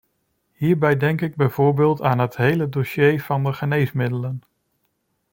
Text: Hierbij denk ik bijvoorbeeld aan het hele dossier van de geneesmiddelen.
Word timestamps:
Hierbij 0.51 0.97
denk 0.97 1.21
ik 1.21 1.35
bijvoorbeeld 1.35 2.01
aan 2.01 2.19
het 2.19 2.37
hele 2.37 2.69
dossier 2.69 3.21
van 3.21 3.43
de 3.43 3.53
geneesmiddelen. 3.53 4.41